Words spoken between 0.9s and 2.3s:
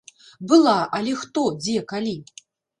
але хто, дзе, калі?